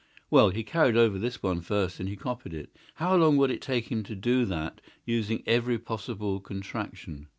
Well, 0.31 0.49
he 0.49 0.63
carried 0.63 0.97
over 0.97 1.19
this 1.19 1.43
one 1.43 1.61
first 1.61 1.99
and 1.99 2.09
he 2.09 2.15
copied 2.15 2.55
it. 2.55 2.75
How 2.95 3.15
long 3.15 3.37
would 3.37 3.51
it 3.51 3.61
take 3.61 3.91
him 3.91 4.01
to 4.05 4.15
do 4.15 4.45
that, 4.45 4.81
using 5.05 5.43
every 5.45 5.77
possible 5.77 6.39
contraction? 6.39 7.27